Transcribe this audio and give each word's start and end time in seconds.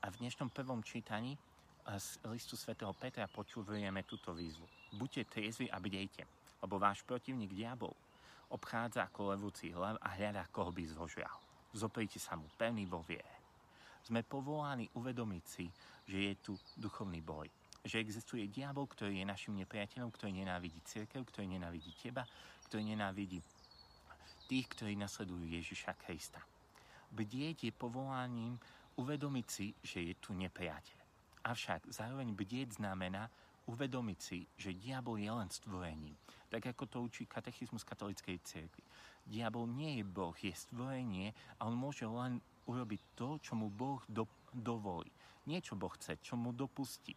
A 0.00 0.08
v 0.08 0.24
dnešnom 0.24 0.48
prvom 0.48 0.80
čítaní 0.80 1.36
z 1.84 2.16
listu 2.32 2.56
svätého 2.56 2.88
Petra 2.96 3.28
počúvujeme 3.28 4.00
túto 4.08 4.32
výzvu. 4.32 4.64
Buďte 4.96 5.28
triezvi 5.28 5.68
a 5.68 5.76
bdejte, 5.76 6.24
lebo 6.64 6.80
váš 6.80 7.04
protivník 7.04 7.52
diabol 7.52 7.92
obchádza 8.48 9.04
ako 9.04 9.36
levúci 9.36 9.68
hlav 9.68 10.00
a 10.00 10.08
hľadá, 10.16 10.48
koho 10.48 10.72
by 10.72 10.88
zhožral. 10.88 11.36
Zoprite 11.76 12.16
sa 12.16 12.32
mu 12.32 12.48
pevný 12.56 12.88
vo 12.88 13.04
viere. 13.04 13.28
Sme 14.00 14.24
povolaní 14.24 14.88
uvedomiť 14.96 15.44
si, 15.44 15.68
že 16.08 16.32
je 16.32 16.32
tu 16.40 16.52
duchovný 16.80 17.20
boj. 17.20 17.52
Že 17.84 18.00
existuje 18.00 18.48
diabol, 18.48 18.88
ktorý 18.88 19.20
je 19.20 19.28
našim 19.28 19.52
nepriateľom, 19.60 20.08
ktorý 20.16 20.32
nenávidí 20.32 20.80
církev, 20.80 21.28
ktorý 21.28 21.60
nenávidí 21.60 21.92
teba, 22.00 22.24
ktorý 22.72 22.96
nenávidí 22.96 23.44
tých, 24.48 24.64
ktorí 24.64 24.96
nasledujú 24.96 25.44
Ježiša 25.44 25.92
Krista. 26.00 26.40
Bdieť 27.12 27.68
je 27.68 27.72
povolaním 27.76 28.56
uvedomiť 29.00 29.46
si, 29.48 29.72
že 29.80 30.04
je 30.04 30.14
tu 30.20 30.36
nepriateľ. 30.36 30.98
Avšak 31.48 31.88
zároveň 31.88 32.36
bdieť 32.36 32.76
znamená 32.76 33.32
uvedomiť 33.64 34.18
si, 34.20 34.44
že 34.60 34.76
diabol 34.76 35.16
je 35.16 35.32
len 35.32 35.48
stvorením. 35.48 36.16
Tak 36.52 36.76
ako 36.76 36.84
to 36.84 36.98
učí 37.00 37.24
katechizmus 37.24 37.86
katolíckej 37.86 38.36
cirkvi. 38.44 38.84
Diabol 39.24 39.70
nie 39.70 40.00
je 40.00 40.04
Boh, 40.04 40.36
je 40.36 40.52
stvorenie 40.52 41.32
a 41.56 41.70
on 41.70 41.78
môže 41.78 42.04
len 42.04 42.42
urobiť 42.68 43.00
to, 43.16 43.40
čo 43.40 43.56
mu 43.56 43.72
Boh 43.72 44.02
do, 44.10 44.28
dovolí. 44.52 45.08
Nie 45.48 45.64
čo 45.64 45.78
Boh 45.78 45.90
chce, 45.96 46.20
čo 46.20 46.36
mu 46.36 46.52
dopustí. 46.52 47.16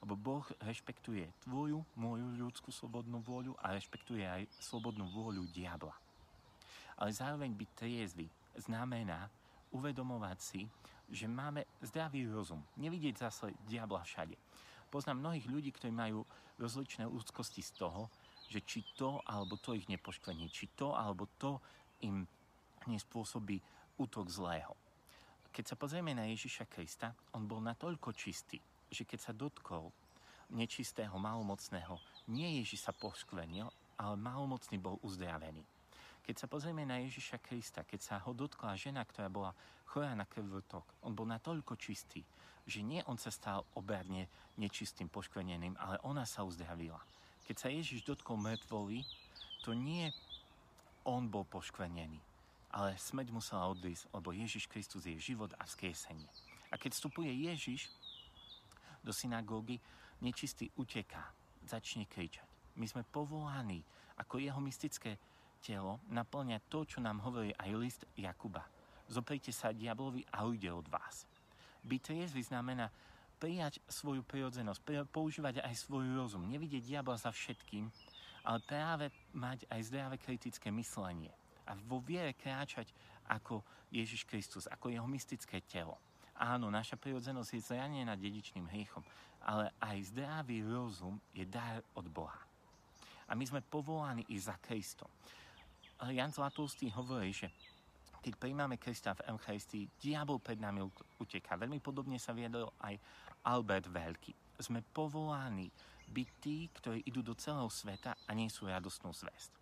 Lebo 0.00 0.16
Boh 0.16 0.46
rešpektuje 0.64 1.28
tvoju, 1.44 1.84
moju 2.00 2.26
ľudskú 2.40 2.72
slobodnú 2.72 3.20
vôľu 3.20 3.52
a 3.60 3.76
rešpektuje 3.76 4.24
aj 4.24 4.48
slobodnú 4.56 5.04
vôľu 5.12 5.44
diabla. 5.52 5.92
Ale 6.96 7.12
zároveň 7.12 7.52
byť 7.52 7.70
triezvy 7.76 8.26
znamená 8.56 9.28
uvedomovať 9.74 10.38
si, 10.38 10.60
že 11.10 11.26
máme 11.26 11.66
zdravý 11.82 12.26
rozum. 12.30 12.62
Nevidieť 12.78 13.26
zase 13.26 13.50
diabla 13.66 14.06
všade. 14.06 14.38
Poznám 14.90 15.22
mnohých 15.22 15.46
ľudí, 15.46 15.70
ktorí 15.70 15.94
majú 15.94 16.26
rozličné 16.58 17.06
úzkosti 17.06 17.62
z 17.62 17.72
toho, 17.78 18.10
že 18.50 18.62
či 18.66 18.82
to 18.98 19.22
alebo 19.26 19.54
to 19.58 19.78
ich 19.78 19.86
nepoškvení, 19.86 20.50
či 20.50 20.74
to 20.74 20.94
alebo 20.94 21.30
to 21.38 21.62
im 22.02 22.26
nespôsobí 22.90 23.62
útok 24.02 24.26
zlého. 24.26 24.74
Keď 25.50 25.64
sa 25.66 25.76
pozrieme 25.78 26.14
na 26.14 26.26
Ježiša 26.30 26.66
Krista, 26.70 27.14
on 27.34 27.46
bol 27.46 27.62
natoľko 27.62 28.14
čistý, 28.14 28.58
že 28.90 29.06
keď 29.06 29.18
sa 29.18 29.32
dotkol 29.34 29.90
nečistého, 30.50 31.14
malomocného, 31.14 31.98
nie 32.30 32.58
Ježiš 32.62 32.86
sa 32.86 32.92
poškvenil, 32.94 33.70
ale 33.98 34.14
malomocný 34.18 34.78
bol 34.78 34.98
uzdravený. 35.02 35.62
Keď 36.24 36.34
sa 36.36 36.46
pozrieme 36.46 36.86
na 36.86 37.00
Ježiša 37.02 37.42
Krista, 37.42 37.82
keď 37.82 38.00
sa 38.00 38.16
ho 38.22 38.30
dotkla 38.36 38.78
žena, 38.78 39.02
ktorá 39.02 39.26
bola 39.26 39.52
chorá 39.88 40.14
na 40.14 40.28
krvotok, 40.28 40.86
on 41.02 41.16
bol 41.16 41.26
natoľko 41.26 41.74
čistý, 41.74 42.22
že 42.68 42.84
nie 42.84 43.02
on 43.10 43.18
sa 43.18 43.34
stal 43.34 43.66
oberne 43.74 44.30
nečistým, 44.54 45.10
poškveneným, 45.10 45.74
ale 45.80 45.98
ona 46.06 46.22
sa 46.22 46.46
uzdravila. 46.46 47.00
Keď 47.48 47.56
sa 47.58 47.68
Ježiš 47.72 48.06
dotkol 48.06 48.38
mŕtvoly, 48.38 49.02
to 49.66 49.74
nie 49.74 50.14
on 51.02 51.26
bol 51.26 51.42
poškvenený, 51.48 52.20
ale 52.70 52.94
smrť 52.94 53.28
musela 53.34 53.66
odísť, 53.72 54.06
lebo 54.14 54.30
Ježiš 54.30 54.70
Kristus 54.70 55.08
je 55.08 55.18
život 55.18 55.50
a 55.58 55.66
vzkriesenie. 55.66 56.30
A 56.70 56.78
keď 56.78 56.94
vstupuje 56.94 57.50
Ježiš 57.50 57.90
do 59.02 59.10
synagógy, 59.10 59.82
nečistý 60.22 60.70
uteká, 60.78 61.32
začne 61.66 62.06
kričať. 62.06 62.46
My 62.78 62.86
sme 62.86 63.02
povolaní 63.02 63.82
ako 64.20 64.38
jeho 64.38 64.60
mystické 64.62 65.18
telo 65.60 66.00
naplňať 66.08 66.62
to, 66.72 66.80
čo 66.84 66.98
nám 66.98 67.20
hovorí 67.22 67.52
aj 67.56 67.70
list 67.76 68.02
Jakuba. 68.16 68.64
Zoprite 69.10 69.52
sa 69.52 69.76
diablovi 69.76 70.24
a 70.32 70.46
ujde 70.48 70.70
od 70.72 70.86
vás. 70.88 71.26
Byť 71.84 72.00
triezvy 72.00 72.42
znamená 72.44 72.88
prijať 73.40 73.80
svoju 73.88 74.20
prirodzenosť, 74.24 75.08
používať 75.08 75.64
aj 75.64 75.74
svoj 75.80 76.04
rozum, 76.12 76.44
nevidieť 76.44 76.84
diabla 76.84 77.16
za 77.16 77.32
všetkým, 77.32 77.88
ale 78.44 78.58
práve 78.64 79.08
mať 79.32 79.64
aj 79.68 79.80
zdravé 79.88 80.16
kritické 80.20 80.68
myslenie 80.68 81.32
a 81.70 81.76
vo 81.86 82.02
viere 82.02 82.34
kráčať 82.34 82.90
ako 83.30 83.62
Ježiš 83.94 84.26
Kristus, 84.26 84.66
ako 84.66 84.90
jeho 84.90 85.06
mystické 85.06 85.62
telo. 85.62 85.96
Áno, 86.34 86.72
naša 86.72 86.96
prirodzenosť 86.96 87.50
je 87.52 87.60
zranená 87.62 88.16
dedičným 88.16 88.66
hriechom, 88.66 89.04
ale 89.44 89.70
aj 89.80 90.10
zdravý 90.10 90.64
rozum 90.66 91.20
je 91.36 91.44
dar 91.46 91.84
od 91.94 92.06
Boha. 92.08 92.40
A 93.30 93.38
my 93.38 93.44
sme 93.46 93.62
povolaní 93.62 94.26
i 94.34 94.36
za 94.40 94.58
Kristom. 94.58 95.06
Jan 96.08 96.32
Zlatulstý 96.32 96.88
hovorí, 96.96 97.36
že 97.36 97.52
keď 98.24 98.32
príjmame 98.40 98.80
Krista 98.80 99.12
v 99.12 99.36
Eucharistii, 99.36 99.88
diabol 100.00 100.40
pred 100.40 100.56
nami 100.56 100.80
uteká. 101.20 101.60
Veľmi 101.60 101.80
podobne 101.80 102.16
sa 102.16 102.32
viedol 102.32 102.72
aj 102.80 102.96
Albert 103.44 103.88
Veľký. 103.88 104.32
Sme 104.60 104.80
povolaní 104.80 105.68
byť 106.08 106.28
tí, 106.40 106.68
ktorí 106.72 107.04
idú 107.04 107.24
do 107.24 107.36
celého 107.36 107.68
sveta 107.68 108.16
a 108.28 108.30
nie 108.36 108.48
sú 108.52 108.68
radostnú 108.68 109.12
zväzť 109.12 109.60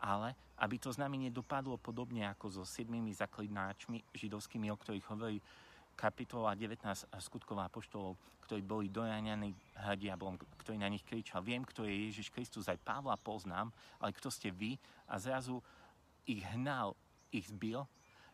ale 0.00 0.32
aby 0.60 0.76
to 0.80 0.92
s 0.92 1.00
nami 1.00 1.28
nedopadlo 1.28 1.76
podobne 1.80 2.24
ako 2.28 2.60
so 2.60 2.62
siedmými 2.64 3.12
zaklidnáčmi 3.16 4.04
židovskými, 4.12 4.68
o 4.72 4.76
ktorých 4.76 5.08
hovorí 5.08 5.38
kapitola 6.00 6.56
19 6.56 7.12
skutková 7.20 7.68
poštolov, 7.68 8.16
ktorí 8.48 8.64
boli 8.64 8.88
doráňaní 8.88 9.52
diablom, 10.00 10.40
ktorý 10.56 10.80
na 10.80 10.88
nich 10.88 11.04
kričal, 11.04 11.44
viem, 11.44 11.60
kto 11.60 11.84
je 11.84 12.08
Ježiš 12.08 12.32
Kristus, 12.32 12.72
aj 12.72 12.80
Pavla 12.80 13.20
poznám, 13.20 13.68
ale 14.00 14.16
kto 14.16 14.32
ste 14.32 14.48
vy? 14.48 14.80
A 15.12 15.20
zrazu 15.20 15.60
ich 16.24 16.40
hnal, 16.56 16.96
ich 17.28 17.52
zbil. 17.52 17.84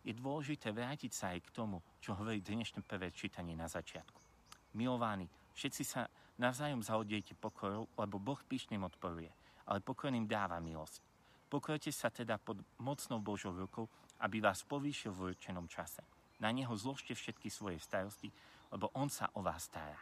Je 0.07 0.15
dôležité 0.15 0.71
vrátiť 0.71 1.11
sa 1.11 1.35
aj 1.35 1.43
k 1.43 1.51
tomu, 1.51 1.83
čo 1.99 2.15
hovorí 2.15 2.39
dnešné 2.39 2.87
prvé 2.87 3.11
čítanie 3.11 3.59
na 3.59 3.67
začiatku. 3.67 4.23
Milovaní, 4.79 5.27
všetci 5.59 5.83
sa 5.83 6.07
navzájom 6.39 6.87
zahodejte 6.87 7.35
pokorou, 7.35 7.91
lebo 7.99 8.23
Boh 8.23 8.39
pyšným 8.47 8.87
odporuje, 8.87 9.35
ale 9.67 9.83
pokorným 9.83 10.31
dáva 10.31 10.63
milosť. 10.63 11.03
Pokrojte 11.51 11.91
sa 11.91 12.15
teda 12.15 12.39
pod 12.39 12.63
mocnou 12.79 13.19
Božou 13.19 13.51
rukou, 13.51 13.91
aby 14.23 14.39
vás 14.39 14.63
povýšil 14.63 15.11
v 15.11 15.35
určenom 15.35 15.67
čase. 15.67 16.07
Na 16.41 16.53
Neho 16.53 16.73
zložte 16.77 17.17
všetky 17.17 17.49
svoje 17.49 17.81
starosti, 17.81 18.29
lebo 18.69 18.93
On 18.93 19.09
sa 19.09 19.33
o 19.33 19.41
vás 19.41 19.69
stará. 19.69 19.99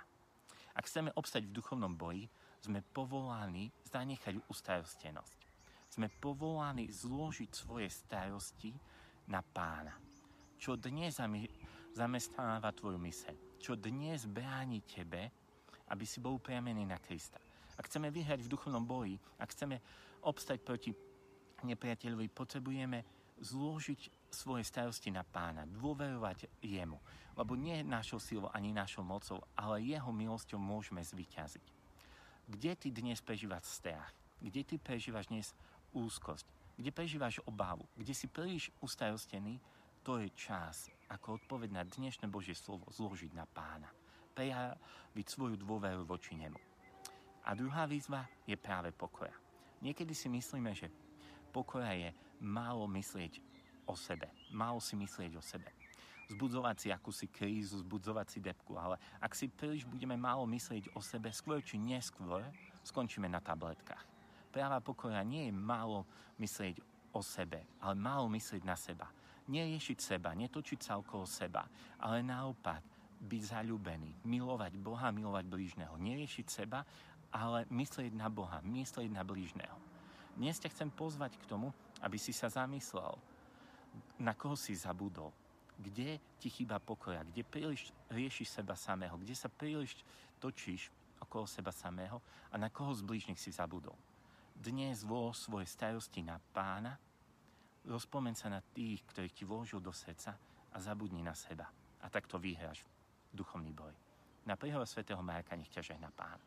Ak 0.75 0.91
chceme 0.91 1.15
obstať 1.15 1.47
v 1.47 1.55
duchovnom 1.55 1.95
boji, 1.95 2.27
sme 2.65 2.83
povolaní 2.83 3.71
zanechať 3.87 4.41
ustarostenosť. 4.51 5.39
Sme 5.93 6.11
povolaní 6.11 6.91
zložiť 6.91 7.51
svoje 7.55 7.87
starosti 7.93 8.75
na 9.31 9.45
pána. 9.45 9.95
Čo 10.59 10.75
dnes 10.75 11.21
zamestnáva 11.95 12.75
tvoju 12.75 12.99
myseľ? 12.99 13.37
Čo 13.61 13.79
dnes 13.79 14.27
bráni 14.27 14.83
tebe, 14.83 15.31
aby 15.93 16.05
si 16.09 16.19
bol 16.19 16.41
upriamený 16.41 16.89
na 16.89 16.99
Krista? 16.99 17.39
Ak 17.79 17.87
chceme 17.87 18.11
vyhrať 18.11 18.43
v 18.43 18.51
duchovnom 18.51 18.83
boji, 18.83 19.21
ak 19.39 19.53
chceme 19.55 19.79
obstať 20.25 20.59
proti 20.65 20.91
nepriateľovi, 21.63 22.27
potrebujeme 22.33 23.05
zložiť 23.45 24.24
svoje 24.35 24.67
starosti 24.67 25.15
na 25.15 25.23
pána, 25.23 25.63
dôverovať 25.71 26.51
jemu. 26.59 26.99
Lebo 27.39 27.55
nie 27.55 27.87
našou 27.87 28.19
silou 28.19 28.51
ani 28.51 28.75
našou 28.75 29.07
mocou, 29.07 29.39
ale 29.55 29.87
jeho 29.87 30.11
milosťou 30.11 30.59
môžeme 30.59 31.03
zvyťaziť. 31.03 31.67
Kde 32.51 32.73
ty 32.77 32.89
dnes 32.91 33.23
prežívaš 33.23 33.71
strach? 33.71 34.11
Kde 34.43 34.67
ty 34.67 34.77
prežívaš 34.77 35.31
dnes 35.31 35.55
úzkosť? 35.95 36.45
Kde 36.75 36.91
prežívaš 36.91 37.39
obavu? 37.47 37.87
Kde 37.95 38.13
si 38.13 38.27
príliš 38.27 38.75
ustarostený? 38.83 39.63
To 40.05 40.21
je 40.21 40.29
čas, 40.37 40.93
ako 41.09 41.41
odpoveď 41.41 41.71
na 41.73 41.83
dnešné 41.87 42.29
Božie 42.29 42.53
slovo, 42.53 42.91
zložiť 42.93 43.33
na 43.33 43.49
pána. 43.49 43.89
Prejaviť 44.37 45.27
svoju 45.31 45.57
dôveru 45.57 46.05
voči 46.05 46.37
nemu. 46.37 46.59
A 47.47 47.57
druhá 47.57 47.89
výzva 47.89 48.29
je 48.45 48.59
práve 48.59 48.93
pokora. 48.93 49.33
Niekedy 49.81 50.13
si 50.13 50.29
myslíme, 50.29 50.77
že 50.77 50.93
pokora 51.53 51.97
je 51.97 52.13
málo 52.45 52.85
myslieť 52.91 53.54
o 53.87 53.95
sebe. 53.97 54.29
Málo 54.53 54.81
si 54.81 54.97
myslieť 54.97 55.33
o 55.37 55.43
sebe. 55.43 55.69
Zbudzovať 56.25 56.77
si 56.81 56.89
akúsi 56.89 57.29
krízu, 57.29 57.85
zbudzovať 57.85 58.27
si 58.33 58.39
depku, 58.41 58.81
ale 58.81 58.97
ak 59.21 59.37
si 59.37 59.53
príliš 59.53 59.85
budeme 59.85 60.17
málo 60.17 60.49
myslieť 60.49 60.97
o 60.97 61.01
sebe, 61.05 61.29
skôr 61.29 61.61
či 61.61 61.77
neskôr 61.77 62.41
skončíme 62.81 63.29
na 63.29 63.45
tabletkách. 63.45 64.05
Práva 64.49 64.81
pokora 64.81 65.21
nie 65.21 65.51
je 65.51 65.53
málo 65.53 66.09
myslieť 66.41 66.81
o 67.13 67.21
sebe, 67.21 67.65
ale 67.83 67.95
málo 67.99 68.33
myslieť 68.33 68.63
na 68.65 68.77
seba. 68.79 69.11
Neriešiť 69.45 69.99
seba, 70.01 70.33
netočiť 70.33 70.81
sa 70.81 70.97
okolo 70.97 71.29
seba, 71.29 71.69
ale 72.01 72.25
naopak 72.25 72.81
byť 73.21 73.43
zalúbený, 73.45 74.25
milovať 74.25 74.73
Boha, 74.81 75.13
milovať 75.13 75.45
blížneho. 75.45 75.97
Neriešiť 76.01 76.47
seba, 76.49 76.85
ale 77.35 77.69
myslieť 77.69 78.13
na 78.17 78.33
Boha, 78.33 78.65
myslieť 78.65 79.11
na 79.13 79.27
blížneho. 79.27 79.77
Dnes 80.35 80.57
ťa 80.57 80.73
chcem 80.73 80.91
pozvať 80.91 81.37
k 81.39 81.49
tomu, 81.51 81.71
aby 82.03 82.19
si 82.19 82.35
sa 82.35 82.51
zamyslel, 82.51 83.15
na 84.19 84.35
koho 84.35 84.57
si 84.57 84.75
zabudol, 84.75 85.33
kde 85.79 86.23
ti 86.39 86.49
chýba 86.51 86.79
pokoja, 86.79 87.27
kde 87.27 87.43
príliš 87.43 87.91
riešiš 88.11 88.63
seba 88.63 88.79
samého, 88.79 89.19
kde 89.19 89.35
sa 89.35 89.51
príliš 89.51 89.99
točíš 90.39 90.91
okolo 91.19 91.49
seba 91.49 91.73
samého 91.75 92.23
a 92.53 92.59
na 92.61 92.71
koho 92.71 92.95
z 92.95 93.03
blížnych 93.03 93.41
si 93.41 93.51
zabudol. 93.51 93.97
Dnes 94.55 95.03
vo 95.03 95.35
svoje 95.35 95.67
starosti 95.67 96.23
na 96.23 96.39
pána, 96.39 96.95
rozpomen 97.85 98.39
sa 98.39 98.47
na 98.47 98.63
tých, 98.63 99.03
ktorých 99.11 99.35
ti 99.35 99.45
vložil 99.45 99.83
do 99.83 99.91
srdca 99.91 100.39
a 100.71 100.77
zabudni 100.79 101.27
na 101.27 101.35
seba. 101.35 101.67
A 102.05 102.07
tak 102.07 102.31
to 102.31 102.39
vyhráš 102.39 102.87
duchovný 103.35 103.75
boj. 103.75 103.91
Na 104.47 104.55
príhovor 104.55 104.87
svätého 104.87 105.19
Marka 105.25 105.57
nech 105.57 105.73
ťa 105.73 105.95
žehna 105.95 106.13
Pán. 106.15 106.39